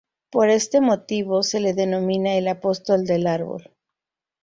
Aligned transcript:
Por 0.31 0.49
este 0.49 0.81
motivo 0.81 1.43
se 1.43 1.59
le 1.59 1.75
denomina 1.75 2.35
el 2.35 2.47
"Apóstol 2.47 3.05
del 3.05 3.27
árbol". 3.27 3.69